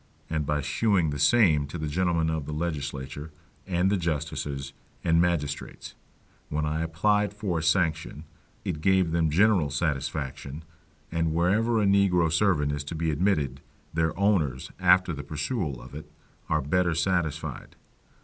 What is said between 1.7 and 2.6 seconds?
the gentlemen of the